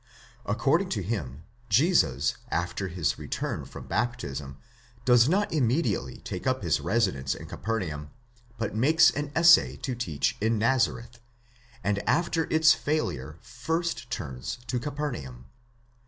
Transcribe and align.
According 0.47 0.89
to 0.97 1.03
him, 1.03 1.43
Jesus 1.69 2.33
after 2.49 2.87
his 2.87 3.19
return 3.19 3.65
from 3.65 3.85
baptism 3.85 4.57
dves 5.05 5.29
not 5.29 5.53
immediately 5.53 6.21
take 6.21 6.47
up 6.47 6.63
his 6.63 6.81
residence 6.81 7.35
in 7.35 7.45
Capernaum, 7.45 8.09
but 8.57 8.73
makes 8.73 9.11
an 9.11 9.31
essay 9.35 9.75
to 9.75 9.93
teach 9.93 10.37
in 10.41 10.57
Nazareth, 10.57 11.19
and 11.83 11.99
after 12.09 12.45
its 12.45 12.73
failure 12.73 13.37
first 13.43 14.09
turns 14.09 14.57
to 14.65 14.79
Capernaum. 14.79 15.45